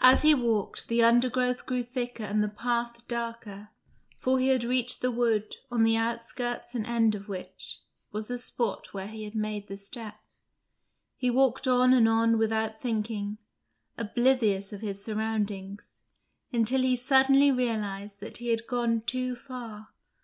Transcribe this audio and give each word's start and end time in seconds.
As 0.00 0.22
he 0.22 0.34
walked, 0.34 0.88
the 0.88 1.04
undergrowth 1.04 1.64
grew 1.64 1.84
thicker 1.84 2.24
and 2.24 2.42
the 2.42 2.48
path 2.48 3.06
darker, 3.06 3.68
for 4.18 4.40
he 4.40 4.48
had 4.48 4.64
reached 4.64 5.02
the 5.02 5.10
wood, 5.12 5.54
on 5.70 5.84
the 5.84 5.96
outskirts 5.96 6.74
and 6.74 6.84
end 6.84 7.14
of 7.14 7.28
which 7.28 7.80
was 8.10 8.26
the 8.26 8.38
spot 8.38 8.92
where 8.92 9.06
he 9.06 9.22
had 9.22 9.36
made 9.36 9.68
the 9.68 9.76
steps. 9.76 10.34
He 11.16 11.30
walked 11.30 11.68
on 11.68 11.92
and 11.92 12.08
on 12.08 12.38
without 12.38 12.80
thinking, 12.80 13.38
oblivious 13.96 14.72
of 14.72 14.80
his 14.80 15.00
surroundings, 15.04 16.00
until 16.52 16.82
he 16.82 16.96
suddenly 16.96 17.52
realised 17.52 18.18
that 18.18 18.38
he 18.38 18.48
had 18.48 18.66
gone 18.66 19.02
too 19.02 19.36
far. 19.36 19.90